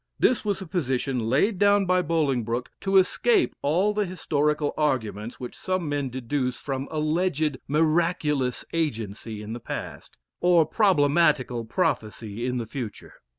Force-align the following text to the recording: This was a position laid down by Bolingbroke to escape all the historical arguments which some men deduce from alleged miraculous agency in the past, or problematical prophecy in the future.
This 0.17 0.43
was 0.43 0.63
a 0.63 0.65
position 0.65 1.29
laid 1.29 1.59
down 1.59 1.85
by 1.85 2.01
Bolingbroke 2.01 2.71
to 2.79 2.97
escape 2.97 3.53
all 3.61 3.93
the 3.93 4.03
historical 4.07 4.73
arguments 4.75 5.39
which 5.39 5.55
some 5.55 5.87
men 5.87 6.09
deduce 6.09 6.59
from 6.59 6.87
alleged 6.89 7.59
miraculous 7.67 8.65
agency 8.73 9.43
in 9.43 9.53
the 9.53 9.59
past, 9.59 10.17
or 10.39 10.65
problematical 10.65 11.65
prophecy 11.65 12.47
in 12.47 12.57
the 12.57 12.65
future. 12.65 13.13